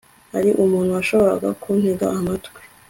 [0.33, 2.59] hari umuntu washoboraga kuntega amatwi